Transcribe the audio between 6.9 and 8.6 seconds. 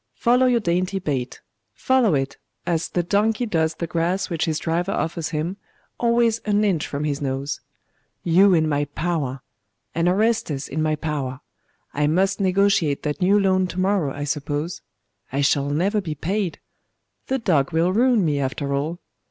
his nose.... You